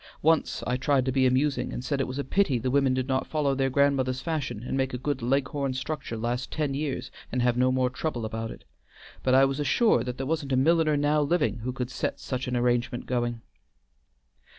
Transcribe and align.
Once 0.23 0.63
I 0.65 0.77
tried 0.77 1.05
to 1.05 1.11
be 1.11 1.27
amusing, 1.27 1.71
and 1.71 1.85
said 1.85 2.01
it 2.01 2.07
was 2.07 2.17
a 2.17 2.23
pity 2.23 2.57
the 2.57 2.71
women 2.71 2.95
did 2.95 3.07
not 3.07 3.27
follow 3.27 3.53
their 3.53 3.69
grandmothers' 3.69 4.19
fashion 4.23 4.63
and 4.63 4.75
make 4.75 4.95
a 4.95 4.97
good 4.97 5.21
Leghorn 5.21 5.75
structure 5.75 6.17
last 6.17 6.49
ten 6.49 6.73
years 6.73 7.11
and 7.31 7.43
have 7.43 7.55
no 7.55 7.71
more 7.71 7.91
trouble 7.91 8.25
about 8.25 8.49
it; 8.49 8.63
but 9.21 9.35
I 9.35 9.45
was 9.45 9.59
assured 9.59 10.07
that 10.07 10.17
there 10.17 10.25
wasn't 10.25 10.53
a 10.53 10.57
milliner 10.57 10.97
now 10.97 11.21
living 11.21 11.59
who 11.59 11.71
could 11.71 11.91
set 11.91 12.19
such 12.19 12.47
an 12.47 12.57
arrangement 12.57 13.05
going." 13.05 13.41